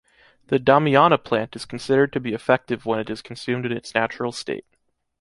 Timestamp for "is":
1.55-1.65, 3.11-3.21